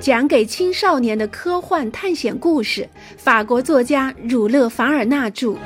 [0.00, 5.56] 讲给青少年的科幻探险故事，法国作家儒勒·凡尔纳著。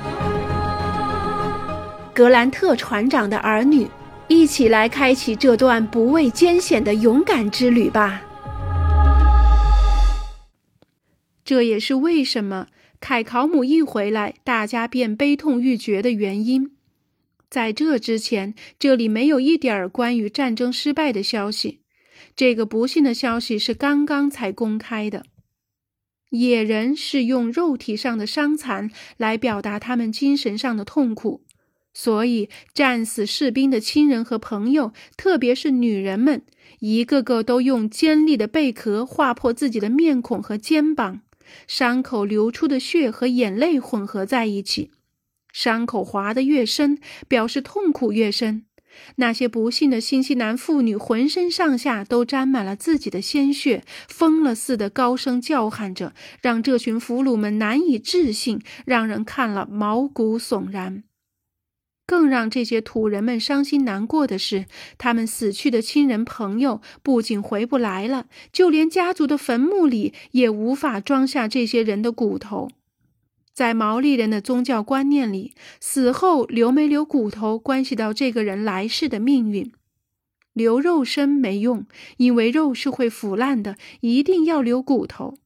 [2.14, 3.87] 格兰特船长的儿女，
[4.29, 8.22] 一起来开启这段不畏艰险的勇敢之旅吧。
[11.44, 12.69] 这也是为什么
[13.01, 16.73] 凯考姆一回来，大家便悲痛欲绝的原因。
[17.51, 21.81] 在这之前，这里没有一点儿关于战争失败的消息。
[22.34, 25.25] 这个不幸的消息是刚刚才公开的。
[26.30, 31.43] 野人是用肉体上的伤残来表达他们精神上的痛苦，
[31.93, 36.43] 所以战死士兵的亲人和朋友，特别是女人们，
[36.80, 41.21] 一个个都用尖利的贝壳划破自己的面孔和肩膀，
[41.66, 44.91] 伤口流出的血和眼泪混合在一起，
[45.52, 48.65] 伤口划得越深，表示痛苦越深。
[49.16, 61.04] 那些不幸的新西兰妇女浑身上下都沾满了自己的鲜血，疯了似的高声叫喊着，让这群俘虏们难以置信，让人看了毛骨悚然。
[62.04, 64.66] 更让这些土人们伤心难过的是，
[64.98, 72.68] 他们死去的亲人朋友不仅回不来了，就连家族的坟墓里也无法装下这些人的骨头。
[73.53, 79.72] 在毛利人的宗教观念里，死后留没留骨头关系到这个人来世的命运。
[80.55, 81.86] 留肉身没用，
[82.19, 85.39] 因为肉是会腐烂的，一定要留骨头。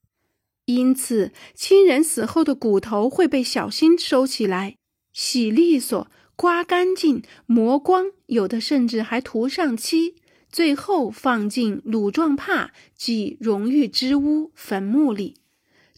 [0.65, 4.77] 因此，亲人死后的骨头会被小心收起来，
[5.13, 10.17] 洗利索、刮干净、磨光，有的甚至还涂上漆，
[10.51, 15.37] 最后放进鲁状帕即荣誉之屋坟墓里。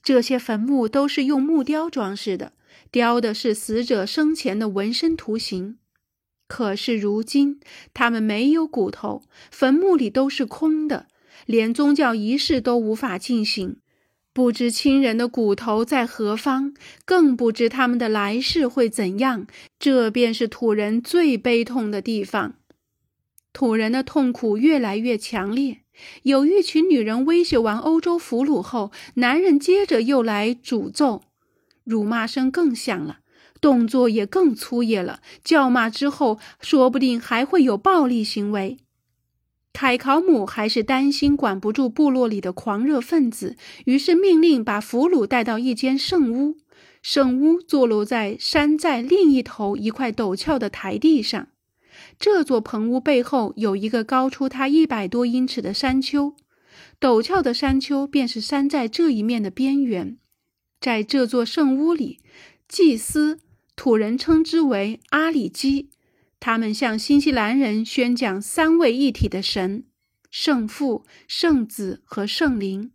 [0.08, 2.54] 这些坟墓都是用木雕装饰的，
[2.90, 5.76] 雕的是死者生前的纹身图形。
[6.46, 7.60] 可是如今，
[7.92, 11.08] 他们没有骨头，坟墓里都是空的，
[11.44, 13.80] 连宗教仪式都无法进行。
[14.32, 16.72] 不知亲人的骨头在何方，
[17.04, 19.46] 更不知他们的来世会怎样。
[19.78, 22.54] 这便是土人最悲痛的地方。
[23.52, 25.82] 土人的痛苦越来越强烈。
[26.22, 31.22] 有一群女人威胁完欧洲俘虏后，男人接着又来诅咒，
[31.84, 33.18] 辱骂声更响了，
[33.60, 35.20] 动作也更粗野了。
[35.42, 38.78] 叫骂之后，说不定还会有暴力行为。
[39.72, 46.56] 凯考姆还是担心管不住部落里的狂热分子，于是命令把俘虏带到一间圣屋。
[47.00, 51.48] 圣屋坐落在山寨另一头一块陡峭的台地上。
[52.18, 56.34] 这座棚屋背后有一个高出它一百多英尺的山丘，
[57.00, 60.18] 陡峭的山丘便是山寨这一面的边缘。
[60.80, 62.18] 在这座圣屋里，
[62.68, 63.38] 祭司
[63.76, 65.90] 土人称之为阿里基，
[66.40, 69.84] 他们向新西兰人宣讲三位一体的神：
[70.30, 72.90] 圣父、圣子和圣灵。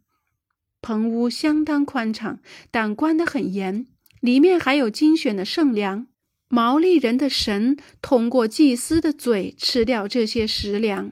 [0.81, 3.88] 棚屋相当宽敞，但关得很严，
[4.19, 6.07] 里面还有精选的圣粮。
[6.53, 11.12] 毛利人的神通过祭司的嘴吃掉这些食粮。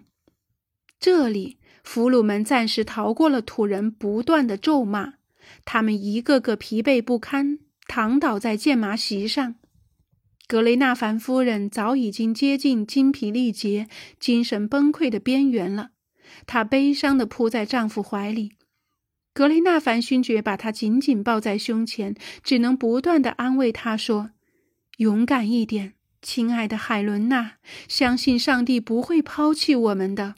[0.99, 5.13] 这里，俘虏们暂时逃过了土人不断的咒骂，
[5.65, 7.57] 他们一个个疲惫不堪，
[7.87, 9.55] 躺倒在箭麻席上。
[10.47, 13.87] 格雷纳凡夫人早已经接近精疲力竭、
[14.19, 15.89] 精神崩溃的边缘了，
[16.45, 18.51] 她悲伤地扑在丈夫怀里。
[19.33, 22.13] 格雷纳凡勋爵把她紧紧抱在胸前，
[22.43, 24.29] 只能不断地安慰她说。
[25.01, 27.53] 勇敢一点，亲爱的海伦娜，
[27.87, 30.35] 相信上帝不会抛弃我们的。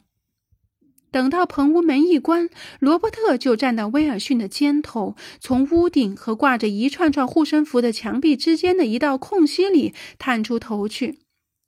[1.10, 2.48] 等到棚屋门一关，
[2.80, 11.18] 罗伯特就站到威尔逊的肩头，从屋顶和挂着一串串护身符的墙壁之间的一道空隙里探出头去。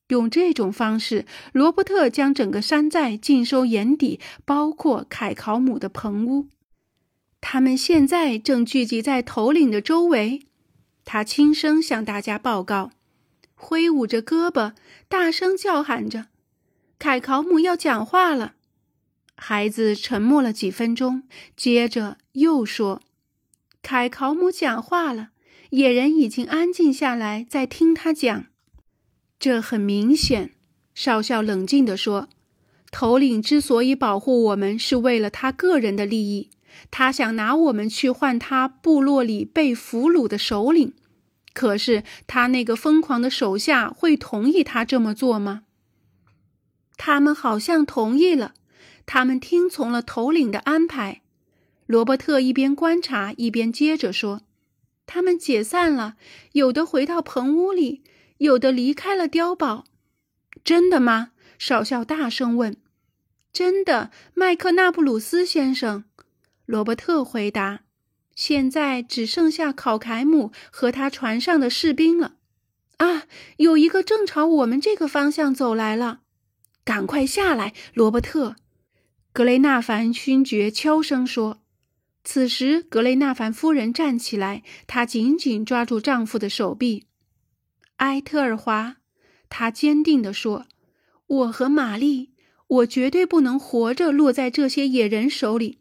[0.09, 6.47] 用这种方式，罗伯特将整个山寨尽收眼底，包括凯考姆的棚屋。
[7.43, 10.47] 他们现在正聚集在头领的周围。
[11.07, 12.91] 他轻声向大家报告，
[13.55, 14.75] 挥舞着胳膊，
[15.09, 16.27] 大声叫喊着
[16.99, 18.57] ：“凯考姆要讲话了。”
[19.39, 21.23] 孩子沉默了几分钟，
[21.57, 23.03] 接着又说
[23.81, 25.31] ：“凯考姆讲话了。”
[25.71, 28.47] 野人已经安静下来，在听他讲。
[29.39, 30.53] 这很明显，
[30.95, 32.29] 少校冷静地说
[32.91, 36.51] ：“头领之所以保护我们，是为了他个人的利益。”
[36.91, 40.95] 他想拿我们去换他部落里被俘虏的首领，
[41.53, 45.63] 可是他那个疯狂的手下会同意他这么做吗？
[46.97, 48.55] 他们好像同意了，
[49.05, 51.23] 他们听从了头领的安排。
[51.87, 54.41] 罗伯特一边观察一边接着说
[55.07, 56.17] ：“他们解散了，
[56.53, 58.03] 有的回到棚屋里，
[58.39, 59.85] 有的离开了碉堡。”
[60.65, 61.31] 真的吗？
[61.59, 62.77] 少校大声问。
[63.53, 66.05] “真的，麦克纳布鲁斯先生。”
[66.67, 67.81] 罗伯特回答。
[68.35, 72.37] 现在只剩下考凯姆和他船上的士兵了。
[72.99, 73.25] 啊，
[73.57, 76.21] 有一个正朝我们这个方向走来了，
[76.85, 78.57] 赶快下来，罗伯特！
[79.33, 81.63] 格雷纳凡勋爵悄声说。
[82.25, 87.07] 此时，格雷纳凡夫人站起来，她紧紧抓住丈夫的手臂。
[87.97, 88.97] 埃特尔华，
[89.49, 90.67] 她坚定地说
[91.27, 92.33] ：“我和玛丽，
[92.67, 95.79] 我绝对不能活着落在这些野人手里。”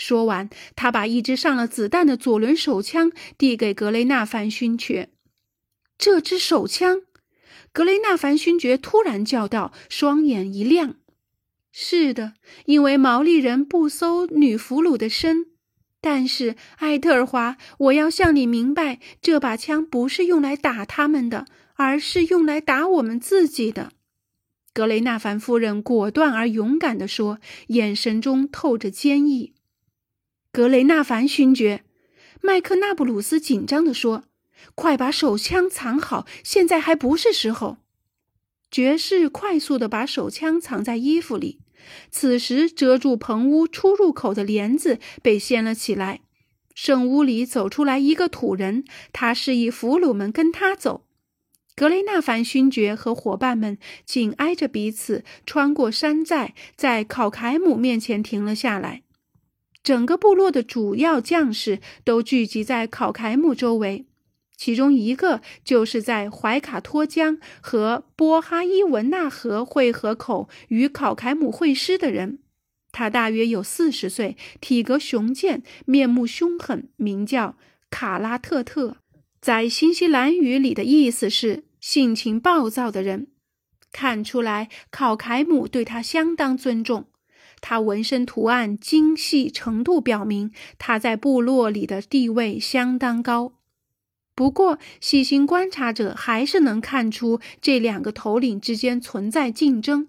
[0.00, 5.10] 说完，他把一支上了子弹的左轮手枪递给格雷纳凡勋爵。
[5.98, 7.02] 这支手枪，
[7.70, 10.94] 格雷纳凡勋爵突然叫道，双眼一亮。
[11.70, 12.32] 是的，
[12.64, 15.48] 因为毛利人不搜女俘虏的身。
[16.00, 21.44] 但是，艾特尔华，我要向你明白，这把枪不是用来打他们的，
[21.74, 23.92] 而是用来打我们自己的。
[24.72, 29.52] 格雷纳凡夫人果断而勇敢地说，眼神中透着坚毅。
[30.52, 31.84] 格雷纳凡勋爵，
[32.40, 34.24] 麦克纳布鲁斯紧张地说
[34.74, 37.76] ：“快把手枪藏好，现在还不是时候。”
[38.68, 41.60] 爵士快速地把手枪藏在衣服里。
[42.10, 46.20] 此时，遮住棚屋出入口的帘子被掀了起来，
[46.74, 51.06] 圣屋里走出来一个土人，他示意俘虏们跟他走。
[51.76, 59.02] 格雷纳凡勋爵和伙伴们紧挨着彼此，穿过山寨，在考凯姆面前停了下来。
[59.82, 64.06] 整个部落的主要将士都聚集在考凯姆周围，
[64.56, 72.40] 其中一个就是在怀卡托江和波哈伊文纳河汇合口与考凯姆会师的人。
[72.92, 77.56] 他大约有四十岁，体格雄健，面目凶狠，名叫
[77.88, 78.96] 卡拉特特，
[79.40, 83.28] 在新西兰语里的意思是性情暴躁的人。
[83.92, 87.06] 看出来，考凯姆对他相当尊重。
[87.60, 93.52] 他纹身图案精细程度表明他在部落里的地位相当高。
[94.34, 100.08] 不过，细心观察者还是能看出这两个头领之间存在竞争。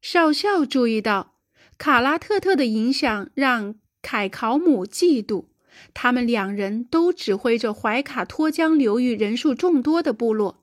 [0.00, 1.34] 少校注意到，
[1.76, 5.46] 卡拉特特的影响让凯考姆嫉妒。
[5.94, 10.62] 他们两人都指挥着怀卡托江流域人数众多的部落，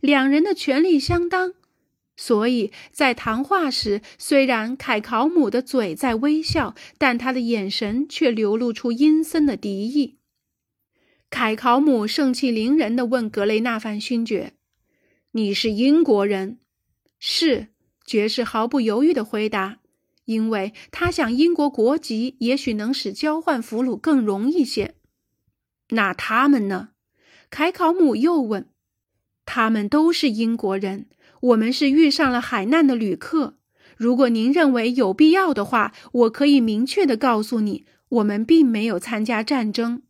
[0.00, 1.54] 两人的权力相当。
[2.16, 10.18] 所以在谈话时，虽然凯考姆的嘴在微笑，但他的眼神却流露出阴森的敌意。
[11.28, 14.54] 凯考姆盛气凌人地问格雷纳凡勋爵
[15.32, 16.58] ：“你是英国人
[17.18, 17.68] ？”“是。”
[18.06, 19.80] 爵士毫不犹豫地回答，
[20.26, 24.94] 因为他想英国国籍也许能使交换俘虏更容易些。
[25.88, 26.90] 那他们呢？
[27.50, 28.70] 凯考姆又问。
[29.44, 31.06] “他们都是英国人。”
[31.46, 33.56] 我们是遇上了海难的旅客。
[33.96, 40.02] 如果您认为有必要的话，我可以明确的告诉你，我们并没有参加战争。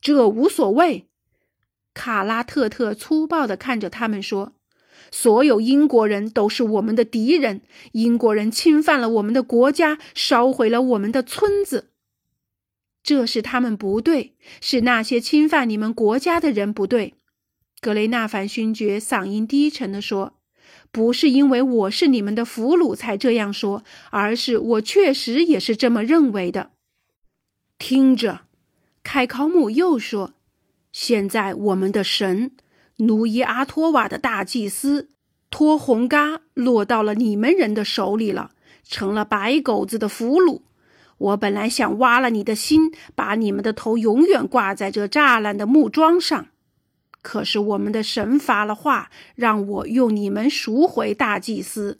[0.00, 1.08] 这无所谓。
[1.94, 4.54] 卡拉特特粗暴的看着他们说
[5.10, 7.62] ：“所有英国人都是我们的敌人。
[7.92, 11.90] 英国人侵犯了我们的国家，烧毁了我们的村子。
[13.02, 17.14] 这是他们不对，是那些侵犯你们国家的人不对。”
[17.80, 20.35] 格雷纳凡勋爵嗓音低沉地说。
[20.96, 26.70] 不是因为我是你们的俘虏才这样说，而是我确实也是这么认为的。
[27.78, 28.40] 听着，
[29.02, 30.32] 凯考姆又说
[30.92, 32.52] ：“现在我们的神
[32.96, 35.10] 努伊阿托瓦的大祭司
[35.50, 40.62] 托洪嘎落到了你们人的手里了，成了白狗子的俘虏。
[41.18, 46.46] 我本来想挖了你的心，把你们的头永远挂在这栅栏的木桩上。”
[47.28, 51.98] 可是我们的神发了话，让我用你们赎回大祭司。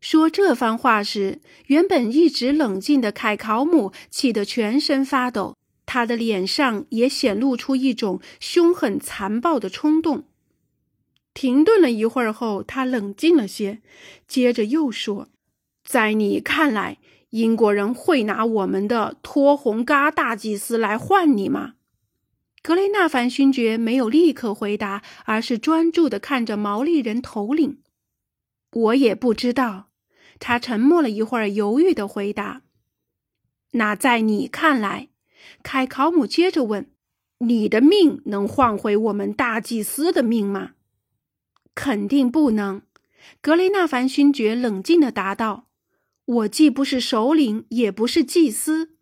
[0.00, 10.24] 说这番话时，原本一直冷静的凯考姆气得全身发抖，他的脸上也显露出一种凶狠残暴的冲动。
[11.32, 13.78] 停顿了一会儿后，他冷静了些，
[14.26, 15.28] 接着又说
[15.86, 16.98] ：“在你看来，
[17.30, 21.74] 英国人会拿我们的托洪嘎大祭司来换你吗？”
[22.62, 27.80] 格雷纳凡勋爵没有立刻回答，而是专注地看着毛利人头领。
[28.72, 29.88] 我也不知道。
[30.38, 32.62] 他沉默了一会儿，犹豫地回答
[33.72, 35.08] ：“那在你看来？”
[35.62, 36.90] 凯考姆接着问
[37.40, 40.72] ：“你的命能换回我们大祭司的命吗
[41.74, 42.80] ？”“肯定不能。”
[43.42, 45.66] 格雷纳凡勋爵冷静地答道
[46.24, 48.94] ：“我既不是首领，也不是祭司。”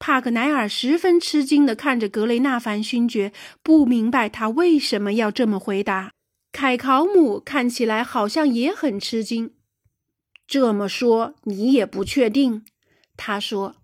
[0.00, 6.12] 帕格奈尔十分吃惊地看着格雷纳凡勋爵，不明白他为什么要这么回答。
[6.50, 9.52] 凯考姆看起来好像也很吃惊。
[10.46, 12.64] 这么说，你也不确定？
[13.16, 13.76] 他说：“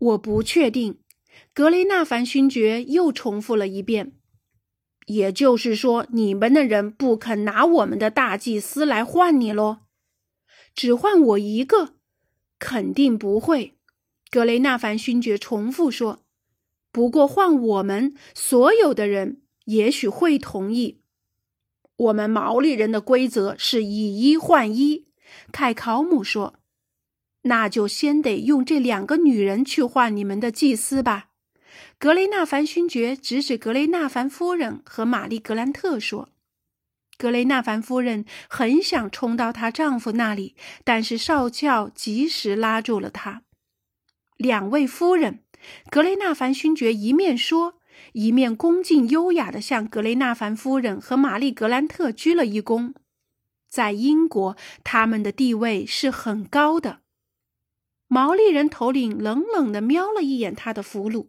[0.00, 0.98] 我不确定。
[1.52, 4.12] 格雷纳凡勋爵又重复了一遍。
[5.06, 9.80] 也就是说，你们的人不肯拿我们的大祭司来换你喽？
[10.74, 11.96] 只换我一个？
[12.58, 13.76] 肯定不会。
[14.32, 16.24] 格雷纳凡勋爵重复说。
[16.90, 21.02] 不过换我们所有的人，也许会同意。
[21.96, 25.08] 我们毛利人的规则是以一换一。
[25.52, 26.54] 凯考姆说
[27.44, 31.28] ：“那就先得用这两个女人去换你们的祭司吧。”
[32.00, 36.30] 格雷纳凡勋爵指指格雷纳凡夫人和玛丽格兰特说
[37.18, 43.42] ：“格雷纳凡夫人很想冲到她丈夫那里，但是少校及时拉住了她。
[44.42, 45.38] 两位夫人。”
[45.88, 47.74] 格雷纳凡勋爵一面说，
[48.14, 52.92] 一面恭敬优雅地向格雷纳凡夫人和玛丽格兰特鞠了一躬。
[53.70, 56.98] 在英国，他们的地位是很高的。
[58.08, 61.28] 毛利人头领冷冷地瞄了一眼他的俘虏，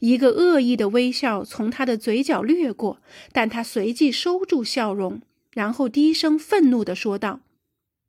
[0.00, 3.00] 一个恶意的微笑从他的嘴角掠过，
[3.32, 5.20] 但他随即收住笑容，
[5.52, 7.40] 然后低声愤怒地说道：“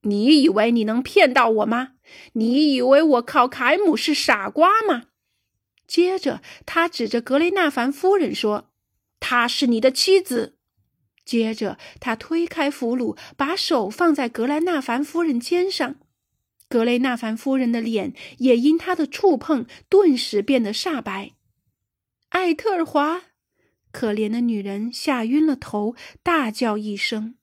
[0.04, 1.95] 你以为你能骗到我吗？
[2.34, 5.04] 你以为我靠凯姆是傻瓜吗？”
[5.88, 8.72] 接着，他指着格雷纳凡夫人说
[9.20, 10.58] ：“她是你的妻子。”
[11.26, 15.96] 接着，他推开俘虏，把手放在格雷纳凡夫人肩上。
[16.68, 21.32] 格雷纳凡夫人的脸也因他的触碰顿时变得煞白。
[22.30, 23.22] 艾特尔华，
[23.92, 27.36] 可怜的女人吓晕了头，大叫一声。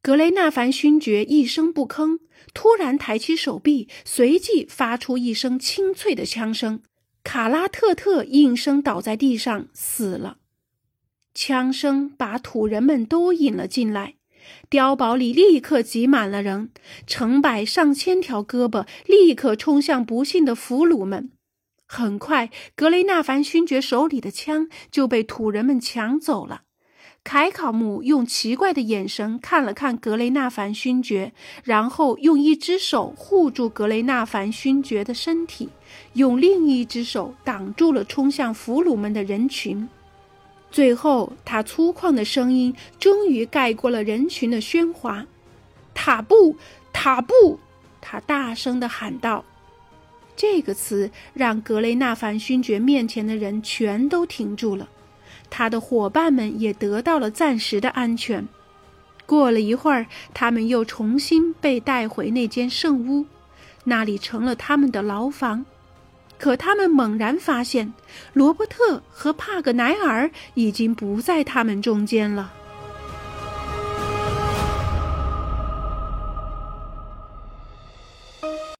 [0.00, 2.20] 格雷纳凡勋爵一声不吭，
[2.56, 6.80] 突然抬起手臂，随即发出一声清脆的枪声。
[7.22, 10.38] 卡拉特特应声倒在地上，死了。
[11.34, 14.14] 枪声把土人们都引了进来，
[14.70, 16.70] 碉堡里立刻挤满了人，
[17.06, 21.30] 成百上千条胳膊立刻冲向不幸的俘虏们。
[21.86, 26.62] 很快，格雷纳凡勋爵手里的枪就被土人们抢走了。
[27.26, 31.32] 凯考姆用奇怪的眼神看了看格雷纳凡勋爵，
[31.64, 35.70] 然后用一只手护住格雷纳凡勋爵的身体，
[36.12, 39.88] 用另一只手挡住了冲向俘虏们的人群。
[40.70, 45.26] 最后，他粗犷的声音终于盖过了人群的喧哗
[45.92, 46.56] ：“塔布，
[46.92, 47.58] 塔布！”
[48.00, 49.44] 他大声地喊道。
[50.36, 54.88] 这个词让格雷纳凡勋爵面前的人全都停住了。
[55.50, 58.46] 他的伙伴们也得到了暂时的安全。
[59.24, 63.26] 过了一会儿，他们又重新被带回那间圣屋，
[63.84, 65.64] 那里成了他们的牢房。
[66.38, 67.92] 可他们猛然发现，
[68.34, 72.52] 罗伯特和帕格奈尔已经不在他们中间了。